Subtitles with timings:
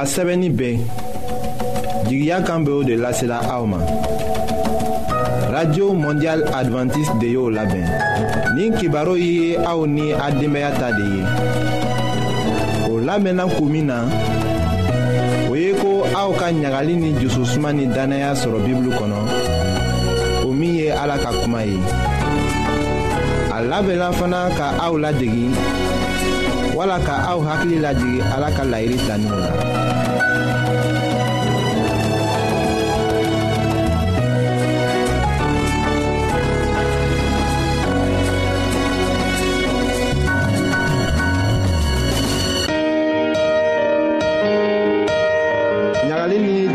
[0.00, 0.80] a sɛbɛnni ben
[2.08, 3.76] jigiya kan beo de lasela aw ma
[5.52, 7.84] radio mondial advantiste de y'o labɛn
[8.56, 11.22] nin kibaro ye aw ni a denbaya ta de ye
[12.92, 14.06] o labɛnna k'u min na
[15.50, 19.18] o ye ko aw ka ɲagali ni jususuma ni dannaya sɔrɔ bibulu kɔnɔ
[20.48, 21.76] o min ye ala ka kuma ye
[23.52, 25.52] a labɛnla fana ka aw ladegi
[26.74, 29.89] wala ka aw hakili lajigi ala ka layiri taninw la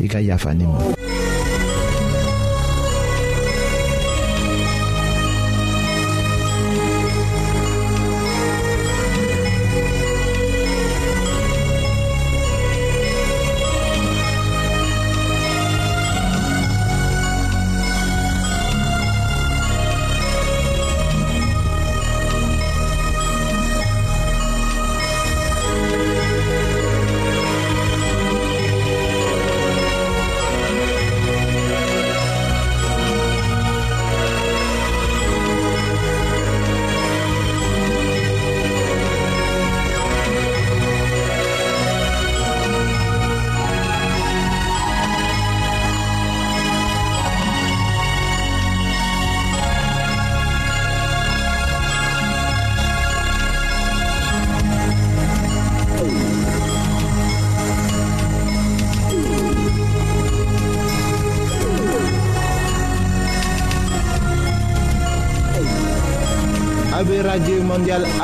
[0.00, 1.03] i ka yafa ne ma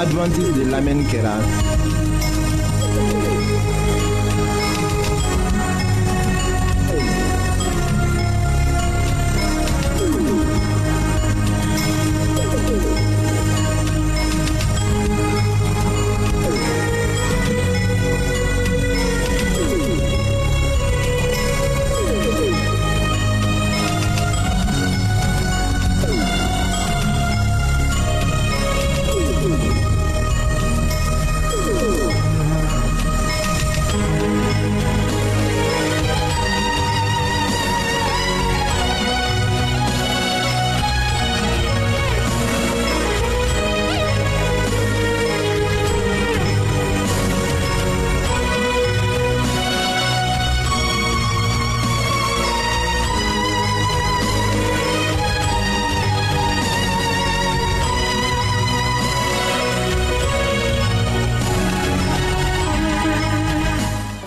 [0.03, 1.70] Advantage de l'Amen Kera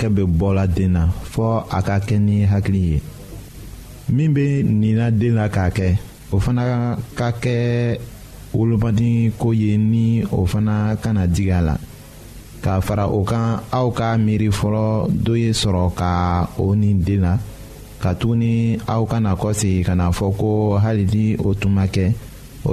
[0.00, 1.02] hakɛ bɛ na
[1.32, 3.02] fɔɔ a ka kɛ ni hakili ye
[4.68, 5.96] nina den la k'a kɛ
[6.32, 7.98] o fana ka kɛ
[8.54, 11.76] wolomadi ko ye ni o fana kana digi a
[12.62, 17.38] k'a fara o kan aw ka miiri fɔlɔ dɔ ye sɔrɔ ka o den na
[18.00, 22.12] katuguni aw kana kɔsegi ka na fɔ ko hali ni o tun ma kɛ
[22.64, 22.72] o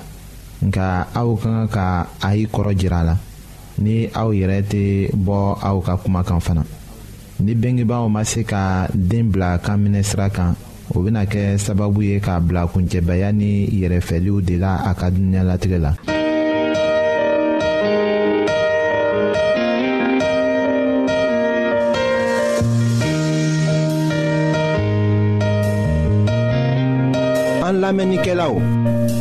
[0.61, 1.85] nka aw ka kan ka
[2.21, 3.15] a y'i kɔrɔ jira a la
[3.83, 4.81] ni aw yɛrɛ tɛ
[5.25, 6.63] bɔ aw ka kumakan fana
[7.41, 10.53] ni bengebaaw ma se ka den bila kan minɛ sira kan
[10.95, 15.79] o bena kɛ sababu ye k'a bila kuncɛbaya ni yɛrɛfɛliw de la a ka dunuɲalatigɛ
[15.81, 15.91] la
[27.91, 28.57] lamɛnnikɛla o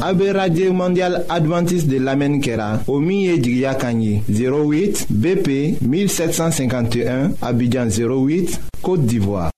[0.02, 5.48] a be radio mondial adventiste de lamɛnni kɛra o min ye 08 bp
[5.82, 9.50] 1751 abidjan 08 côte d'ivoire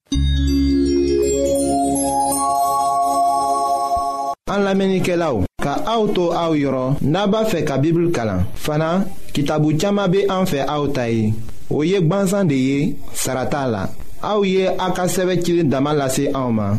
[4.50, 7.28] an lamɛnnikɛlaw ka auto to aw yɔrɔ n'a
[7.66, 9.04] ka bibulu kalan fana
[9.34, 11.34] kitabu caaman be an fɛ aw ta ye
[11.70, 12.96] o ye gwansan de ye
[13.28, 16.78] a ka sɛbɛ dama lase anw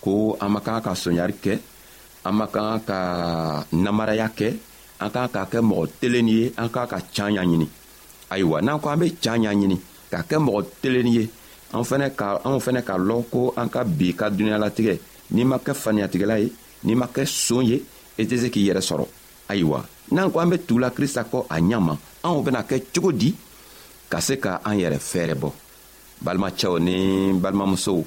[0.00, 1.58] Kou an maka an ka sonyari ke,
[2.24, 2.98] an maka an ka
[3.72, 4.54] namaraya ke,
[4.98, 7.68] an ka an ka ke mwot telenye, an ka an ka chanyanyeni.
[8.32, 11.28] Aywa, nan kou an be chanyanyeni, an ka an ka mwot telenye,
[11.76, 14.96] an fene kal, an fene kal lo, kou an ka bi ka dunyala tege,
[15.36, 16.48] ni maka fanyal tege la e,
[16.84, 17.82] ni maka sonye,
[18.16, 19.04] ete zeki yere soro.
[19.52, 19.82] Aywa,
[20.16, 23.34] nan kou an be tou la kristako an nyaman, an oube na ke chou di,
[24.08, 25.52] kase ka an yere ferebo.
[26.20, 28.06] Balma chounen, balma mwoso ou.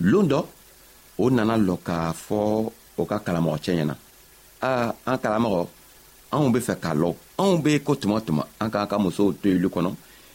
[0.00, 0.40] loon dɔ
[1.22, 2.38] o nana lɔ k'a fɔ
[3.00, 3.94] o ka kalamɔgɔcɛ ɲɛna
[4.68, 5.66] aa an kalamɔgɔ
[6.32, 7.08] anw be fɛ k'a lɔ
[7.40, 9.90] anw be ko tuma tuma an k'an ka musow to yili kɔnɔ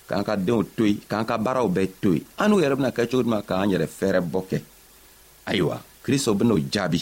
[0.09, 2.89] k'an ka deenw to yen k'an ka baaraw bɛɛ to yen an n'u yɛrɛ bena
[2.95, 4.57] kɛ cogo duman k'an yɛrɛ fɛɛrɛ bɔ kɛ
[5.49, 6.99] ayiwa kristo ben'o jaabi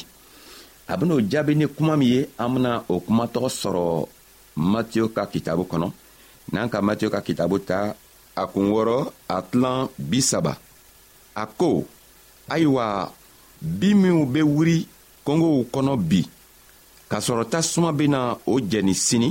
[0.88, 3.84] a ben'o jaabi ni kuma min ye an bena o kuma tɔgɔ sɔrɔ
[4.72, 5.88] matiyo ka kitabu kɔnɔ
[6.54, 7.96] n'an ka matiyo ka kitabu ta
[8.42, 8.98] a kun wɔrɔ
[9.36, 10.54] a tilan bisaba
[11.42, 11.86] a ko
[12.50, 13.12] ayiwa
[13.62, 14.78] bi minw be wuri
[15.26, 16.20] kɔngow kɔnɔ bi
[17.10, 19.30] k'a sɔrɔ tasuma bena o jɛni sini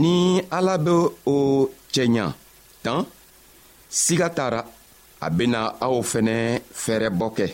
[0.00, 0.14] ni
[0.56, 0.90] ala be
[1.34, 2.26] o cɛɲa
[2.84, 3.00] tan
[3.98, 4.60] siga t'a ra
[5.20, 6.36] a bena aw fɛnɛ
[6.82, 7.46] fɛɛrɛbɔ kɛ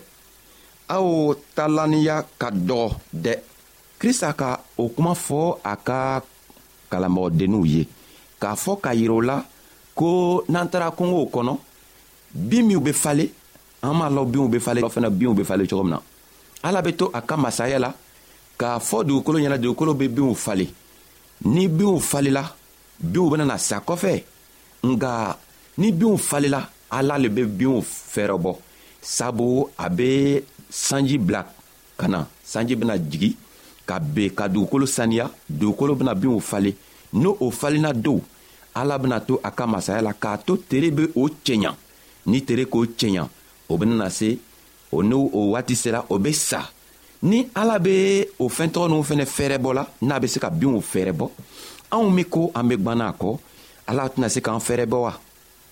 [0.96, 1.08] aw
[1.56, 2.90] talanniya ka dɔgɔ
[3.24, 3.32] dɛ
[3.98, 4.48] krista ka
[4.78, 6.20] o kuma fɔ a ka
[6.90, 7.88] kalanbagɔdenninw ye
[8.40, 9.38] k'a fɔ ka yirɛ o la
[9.94, 11.58] ko n'an taara kɔngow kɔnɔ
[12.34, 13.28] bin minw be fale
[13.82, 16.00] an m'a lɔn binw be falen fana binw be falen cogo min na
[16.62, 17.94] ala be to a ka masaya la
[18.58, 20.68] k'a fɔ dugukolo ɲɛna dugukolo be binw falen
[21.44, 22.44] ni binw falela
[23.00, 24.22] binw bena na sa kɔfɛ
[24.86, 25.36] nga
[25.78, 28.56] ni binw falela ala le be binw fɛrɛbɔ
[29.00, 31.44] sabu a be sanji bila
[31.98, 33.36] ka na sanji bena jigi
[33.86, 36.74] ka ben ka dugukolo saniya dugukolo bena binw fale
[37.12, 38.20] n'o o falenna dow
[38.74, 41.74] ala bena to a ka masaya la k'a to tere be o cɛɲa
[42.26, 43.28] ni tere k'o cɛɲa
[43.68, 44.38] o benana se
[44.92, 46.62] o n'o o waati sera o be sa
[47.26, 51.26] ni ala be o fɛntɔgɔ n'u fɛnɛ fɛɛrɛbɔ la n'a be se ka binw fɛɛrɛbɔ
[51.90, 53.38] anw min ko an be gwanna a kɔ
[53.88, 55.12] ala tɛna se k'an fɛɛrɛbɔ wa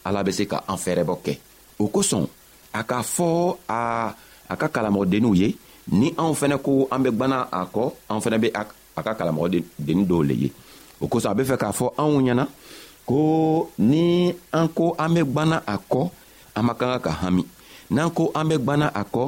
[0.06, 1.38] ala be se ka an fɛɛrɛbɔ kɛ
[1.78, 2.26] o kosɔn
[2.74, 4.14] a k'a fɔ a
[4.48, 5.56] a ka kalamɔgɔdenninw ye
[5.92, 10.06] ni anw fɛnɛ ko an be gwanna a kɔ anw fɛnɛ be a ka kalamɔgɔdennin
[10.06, 10.52] dɔw le ye
[11.00, 12.46] o kosɔn a be fɛ k'a fɔ anw ɲɛna
[13.06, 16.10] ko ni an ko an be gwanna a kɔ
[16.56, 17.44] an man kan ka ka hami
[17.94, 19.24] n'an ko an bɛ gwanna a kɔ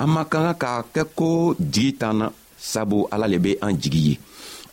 [0.00, 2.26] an man kan ka k'a kɛ ko jigi t'an na
[2.58, 4.14] sabu ala le be an jigi ye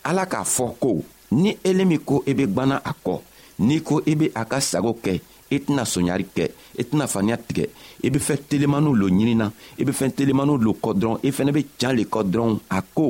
[0.10, 3.19] ala k'a fɔ ko ni ele min ko i e be gwanna a kɔ
[3.67, 5.13] n'i ko i be a ka sago kɛ
[5.53, 6.45] i tɛna soɲari kɛ
[6.79, 7.65] i tɛna faniya tigɛ
[8.03, 11.51] i be fɛn telemaniw lo ɲinina i be fɛn telemaniw lo kɔ dɔrɔn i fɛnɛ
[11.53, 13.08] be can le kɔ dɔrɔn a ko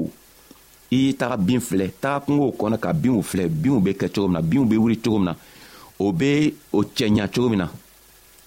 [0.92, 4.28] i y'i taga bin filɛ taga kungow kɔnɔ ka binw filɛ binw be kɛ cogo
[4.28, 5.36] min na binw be wuri cogo min na
[6.00, 7.68] o be o cɛɲa cogo min na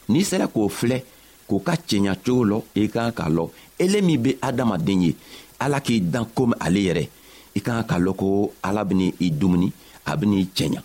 [0.09, 0.99] n'i sera k'o filɛ
[1.49, 3.45] k'u ka cɛɲa cogo lɔ i kan k'a lɔ
[3.83, 5.11] ele min be adamaden ye
[5.65, 7.05] ala k'i dan komi ale yɛrɛ
[7.57, 8.27] i kan ka lɔn ko
[8.69, 9.69] ala beni i dumuni
[10.11, 10.81] a benii cɛɲa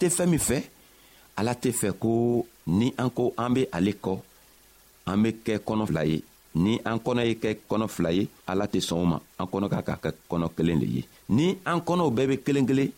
[0.00, 0.56] tɛ fɛn min fɛ
[1.36, 2.10] ala tɛ fɛ ko
[2.78, 4.12] ni an ko an be ale kɔ
[5.10, 6.22] an be kɛ kɔnɔ fila ye
[6.54, 9.68] ni an kɔnɔ ye kɛ kɔnɔ fila ye ala tɛ sɔn o ma an kɔnɔ
[9.70, 12.90] ka ka kɛ kɔnɔ kelen le ye ni an kɔnɔw bɛɛ be kelen kelen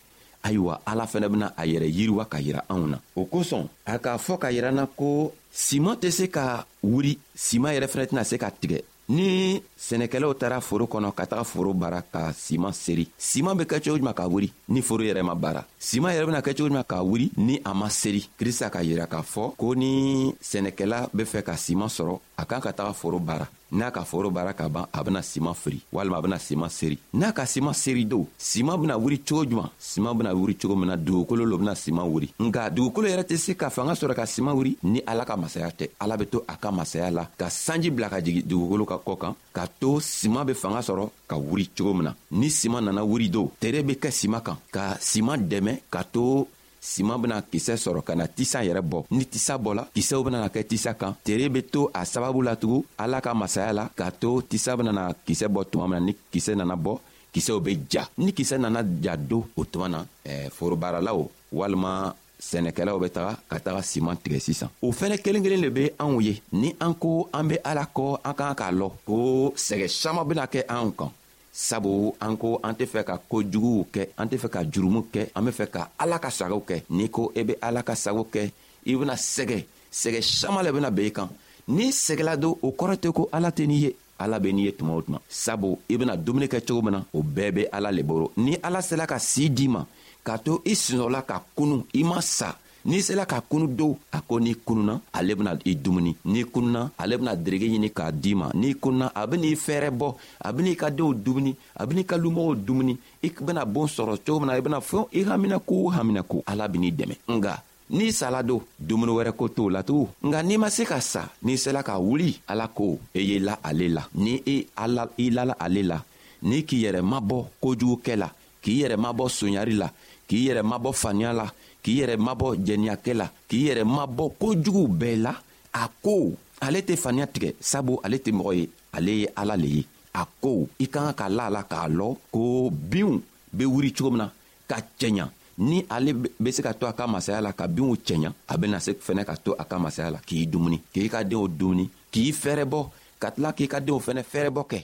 [0.45, 4.19] ayiwa ala fɛnɛ bena a yɛrɛ yiriwa ka yira anw na o kosɔn a k'a
[4.19, 8.39] fɔ ka yir'an na ko siman tɛ se ka wuri siman yɛrɛ fɛnɛ tɛna se
[8.39, 13.57] ka tigɛ ni sɛnɛkɛlaw taara foro kɔnɔ ka taga foro baara ka siman seri siman
[13.57, 16.55] be kɛ cogo juman ka wuri ni foro yɛrɛ ma baara siman yɛrɛ bena kɛ
[16.55, 20.33] cogo juman ka wuri ni a ma seri krista ka yira k'a fɔ ko ni
[20.43, 24.31] sɛnɛkɛla be fɛ ka siman sɔrɔ a kan ka taga foro baara n'a ka foro
[24.31, 27.73] baara ka ban a bena siman firi walima a bena siman seri n'a ka siman
[27.75, 31.57] seri do siman bena wuri cogo juman siman bena wuri cogo min na dugukolo lo
[31.59, 35.01] bena siman wuri nka dugukolo yɛrɛ tɛ se ka fanga sɔrɔ ka siman wuri ni
[35.07, 38.21] ala ka masaya tɛ ala be to a ka masaya la ka sanji bila ka
[38.21, 42.05] jigi dugukolo ka kɔ kan k'a to siman be fanga sɔrɔ ka wuri cogo min
[42.05, 46.03] na ni siman nana wuri do tere be kɛ siman kan ka siman dɛmɛ ka
[46.05, 46.47] to
[46.85, 50.67] siman bena kisɛ sɔrɔ ka na tisa yɛrɛ bɔ ni tisa bɔla kisɛw benana kɛ
[50.67, 54.75] tisa kan tere be to a sababu latugun ala ka masaya la k'a to tisa
[54.77, 56.99] benana kisɛ bɔ tuma min na ni kisɛ nana bɔ
[57.33, 62.11] kisɛw be ja ni kisɛ nana ja do o tuma na eh, forobaralaw walima
[62.43, 66.19] sɛnɛkɛlaw be taga ka taga siman tigɛ sisan o fɛnɛ kelen kelen le be anw
[66.21, 69.17] ye ni an ko an be ala kɔ an k'an k'a lɔ ko
[69.57, 71.13] sɛgɛ saman bena kɛ anw kan
[71.53, 75.23] sabu an ko an tɛ fɛ ka kojuguw kɛ an tɛ fɛ ka jurumu kɛ
[75.37, 77.95] an be fɛ ka ala ka sagaw kɛ n'i ko i e be ala ka
[77.95, 78.51] sago kɛ
[78.89, 79.59] i bena sɛgɛ
[79.93, 81.29] sɛgɛ saman le bena ben i kan
[81.69, 84.73] n'i sɛgɛla don o kɔrɔ tɛ ko ala tɛ n'i ye ala be n'i ye
[84.73, 87.91] tuma o tuma sabu i bena dumuni kɛ cogo min na o bɛɛ be ala
[87.93, 89.85] le boro ni ala sela ka sii d'i ma
[90.25, 94.21] k'a to i sinɔgɔla ka kunu i ma sa n'i sela ka kunu do a
[94.21, 98.35] ko n'i kununa ale bena i dumuni n'i kununa ale bena derege ɲini k'a d'i
[98.35, 100.15] ma n'i kununa a ben'i fɛɛrɛ bɔ
[100.45, 104.39] a ben'i ka denw dumuni a ben'i ka lumɔgɔw dumuni i bena boon sɔrɔ cogo
[104.41, 108.43] min na i bena fɛn i haminako o haminako ala ben'i dɛmɛ nga n'i sala
[108.43, 111.83] do dumuni wɛrɛ ko t'o la tugun nga n'i ma se ka sa n'i sela
[111.83, 115.31] ka wuli ala ko i e ye la ale la ni i e ala i
[115.31, 116.03] lala ale la
[116.43, 118.29] n'i k'i yɛrɛ mabɔ kojugukɛ la
[118.63, 119.87] k'i yɛrɛ mabɔ sonyari la
[120.27, 121.47] k'i yɛrɛ mabɔ faniya la
[121.83, 125.33] k'i yɛrɛ mabɔ jɛniyakɛ la k'i yɛrɛ mabɔ kojugu bɛɛ la
[125.75, 128.65] a ko ale tɛ faniya tigɛ sabu ale tɛ mɔgɔ ye
[128.95, 129.83] ale ye ala le ye
[130.15, 133.19] a ko i ka kan ka la a la k'a lɔn ko binw
[133.53, 134.29] be wuri cogo min na
[134.69, 135.27] ka cɛɲa
[135.59, 138.79] ni ale be se ka to a ka masaya la ka binw cɛɲa a bena
[138.81, 142.31] se fɛnɛ ka to a ka masaya la k'i dumuni k'i ka deenw dumuni k'i
[142.33, 142.81] fɛrɛbɔ
[143.19, 144.79] ka tila k'i ka deenw fɛnɛ fɛrɛbɔ kɛ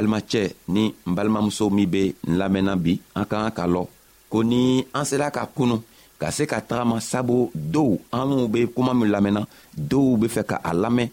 [0.00, 0.42] balimacɛ
[0.74, 3.84] ni n balimamuso min be n lamɛnna bi an ka kan ka lɔ
[4.32, 5.76] ko ni an sela ka kunu
[6.20, 9.42] ka se ka tagama sabu dɔw anw be kuma min lamɛnna
[9.90, 11.08] dɔw be fɛ ka a lamɛn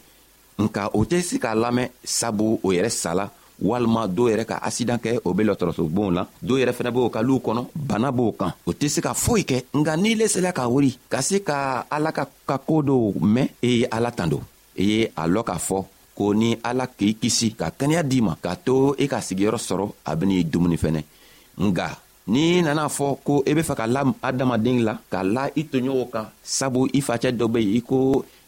[0.63, 3.25] nka o tɛ se k'a lamɛn sabu o yɛrɛ sala
[3.61, 7.21] walima dɔw yɛrɛ ka asidan kɛ o be lɔtɔrɔsobonw la dɔw yɛrɛ fɛnɛ b'o ka
[7.21, 10.51] luw kɔnɔ bana b'o kan o tɛ se ka foyi kɛ nga n'i le sela
[10.53, 14.09] ka wuri ka se ka ala ka ka koo dɔw mɛn i ye e ala
[14.11, 14.43] tan don
[14.77, 15.79] i ye a lɔn k'a fɔ
[16.17, 19.59] k'o ni ala k'i kisi ka kɛnɛya d'i ma k'a to i e ka sigiyɔrɔ
[19.67, 21.01] sɔrɔ a be n'i dumuni fɛnɛ
[21.65, 21.87] nga
[22.31, 25.63] n'i nana fɔ ko i e be fɛ ka la adamaden la ka la i
[25.71, 26.25] toɲɔgɔnw kan
[26.57, 27.97] sabu i facɛ dɔ be yen i ko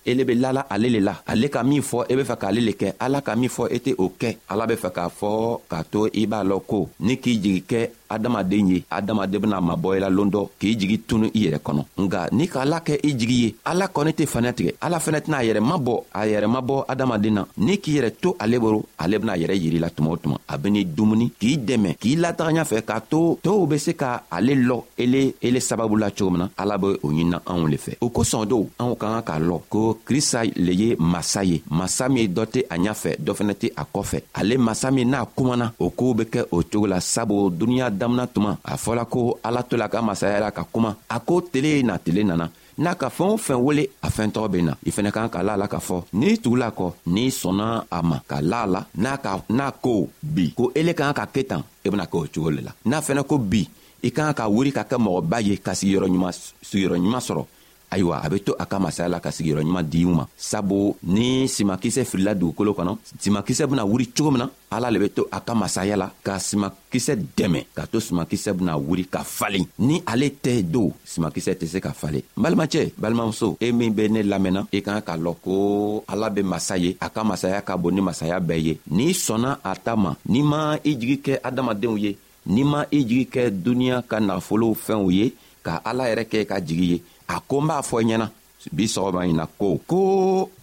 [0.10, 2.74] ele be lala ale le la ale ka min fɔ e be fɛ k'ale le
[2.82, 5.34] kɛ ala ka min fɔ e tɛ o kɛ ala be fɛ k'a fɔ
[5.70, 9.96] k'a to i b'a lɔn ko ni k'i jigi kɛ adamaden ye adamaden bena mabɔ
[9.98, 13.42] ila loon dɔ k'i jigi tunu i yɛrɛ kɔnɔ nga n'i k'ala kɛ i jigi
[13.44, 16.84] ye ala kɔni tɛ faniya tigɛ ala fɛnɛ tɛna a yɛrɛ mabɔ a yɛrɛ mabɔ
[16.88, 20.18] adamaden na n'i k'i yɛrɛ to ale boro ale bena yɛrɛ yiri la tuma o
[20.18, 24.24] tuma a beni dumuni k'i dɛmɛ k'i lataga ɲafɛ k'a to tow be se ka
[24.32, 27.78] ale lɔ ele ele sababu la cogo min na ala be o ɲinina anw le
[27.78, 31.62] fɛ o kosɔn dɔw anw ka kan k'a lɔn ko krista le ye masa ye
[31.70, 35.26] masa min dɔ tɛ a ɲafɛ dɔ fɛnɛ tɛ a kɔfɛ ale masa min n'a
[35.38, 39.40] kumana o koow be kɛ o cogo la sabu duniɲa damina tuma a fɔla ko
[39.44, 42.48] ala to la ka masaya la ka kuma a ko tele ye na tele nana
[42.84, 45.42] n'a ka fɛɛn o fɛn wele a fɛn tɔgɔ be na i fɛnɛ kan ka
[45.44, 48.82] la la k'a fɔ n'i tugula kɔ n'i sɔnna a ma ka la a la
[49.04, 52.18] n'a ka n'a ko bi ko ele kan ka kɛ tan i e bena kɛ
[52.24, 53.68] o cogo le la n'a fɛnɛ ko bi
[54.04, 56.34] i kan ka wuri ka kɛ mɔgɔba ye ka sigiyɔrɔɲuman
[56.70, 57.44] sigiyɔrɔɲuman sɔrɔ
[57.92, 60.28] Aywa, abeto akamasa la kasi gironjman diyouman.
[60.38, 62.98] Sabo, ni simakise friladou kolokanon.
[63.20, 64.50] Simakise bunawuri chokomenan.
[64.70, 66.12] Ala lebeto akamasa la.
[66.24, 67.64] Ka simakise demen.
[67.74, 69.66] Kato simakise bunawuri kafalin.
[69.80, 72.22] Ni ale te do simakise te se kafalin.
[72.38, 73.58] Balmache, balmamsou.
[73.60, 74.68] Emi bene lamenan.
[74.72, 76.96] Ekan ka loko alabe masaye.
[77.00, 78.78] Akamasa ya kabon ni masaya beye.
[78.92, 80.14] Ni sona ataman.
[80.28, 82.18] Ni man ijrike adamaden ouye.
[82.46, 85.34] Ni man ijrike dunya ka nafolo fen ouye.
[85.64, 87.02] Ka ala ereke ka jiriye.
[87.30, 88.28] a ko n b'a fɔ i ɲɛna
[88.76, 89.98] bi sɔgɔma ɲi na ko ko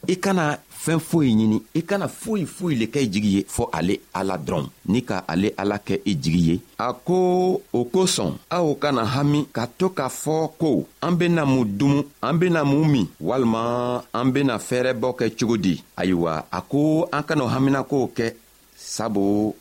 [0.06, 3.30] i e kana fɛn foyi ɲini i e kana foyi foyi le kɛ i jigi
[3.36, 6.92] ye fɔɔ ale ala dɔrɔn ni ka ale ala kɛ i e jigi ye a
[7.06, 7.16] ko
[7.72, 12.34] o kosɔn aw kana hami ka to k'a fɔ ko an bena mun dumu an
[12.38, 17.46] bena mun min walima an bena fɛɛrɛbɔ kɛ cogo di ayiwa a ko an kan'o
[17.48, 18.34] haminakow kɛ
[18.76, 19.54] sabu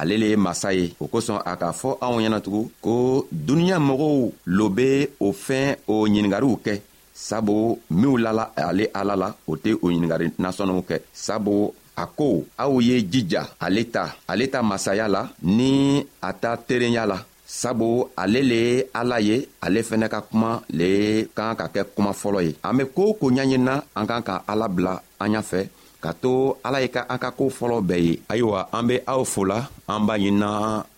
[0.00, 4.14] ale le ye masa ye o kosɔn a k'a fɔ anw ɲɛnatugun ko duniɲa mɔgɔw
[4.56, 6.80] lo be o fɛn o ɲiningariw kɛ
[7.12, 12.44] sabu minw lala ale ala la o tɛ o ɲiningari nasɔnnaw kɛ sabu a ko
[12.58, 18.06] aw ye jija ale ta ale ta masaya la ni a ta terenya la sabu
[18.16, 22.42] ale le ye ala ye ale fɛnɛ ka kuma le kan ka kɛ kuma fɔlɔ
[22.46, 25.68] ye an be koo ko ɲaɲinina an kan ka ala bila an ɲafɛ
[26.00, 29.22] ka to ala ye ka a ka koo fɔlɔ bɛɛ ye ayiwa an be aw
[29.32, 29.58] fola
[29.92, 30.50] an b'a ɲinina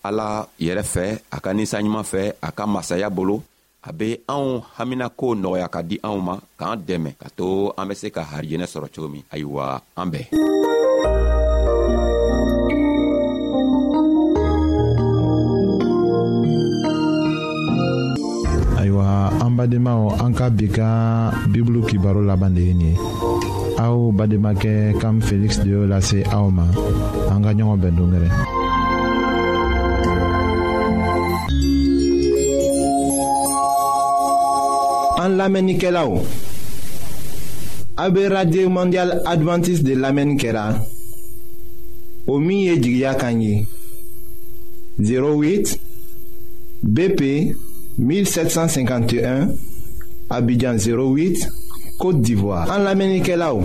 [0.09, 3.43] ala yɛrɛ fɛ a ka ninsanɲuman fɛ a ka masaya bolo
[3.83, 7.95] a be anw haminakow nɔgɔya ka di anw ma k'an dɛmɛ ka to an be
[7.95, 9.67] se ka harijɛnɛ sɔrɔ cogo min ayiwa
[10.01, 10.23] an bɛɛ
[18.81, 19.07] ayiwa
[19.47, 20.87] an badenmaw an ka bi ka
[21.51, 23.51] bibulu kibaro laban de ye nin ye
[23.83, 26.01] En bademakɛ cam de l'a
[38.29, 40.75] radio mondial Adventiste de l'Amenkera
[42.29, 43.67] Omi milieu Kanyi
[45.01, 45.77] 08
[46.85, 47.21] BP
[47.99, 49.49] 1751
[50.31, 51.49] Abidjan 08
[51.99, 53.65] Côte d'Ivoire en Lamenikelao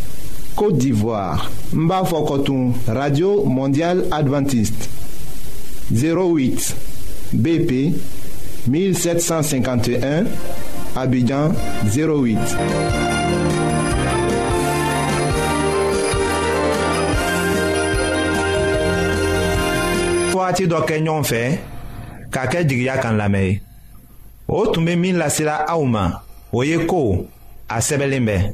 [0.61, 2.03] Côte d'Ivoire Mba
[2.85, 4.91] radio mondial adventiste
[5.91, 6.75] 08
[7.33, 7.93] BP
[8.67, 10.25] 1751
[10.95, 11.49] Abidjan
[11.85, 12.37] 08
[20.35, 21.41] wagati do kenyon fe,
[22.29, 23.31] k'a kan
[24.47, 25.57] o tu min sera
[25.89, 26.21] ma
[27.69, 28.53] a sebelimbe.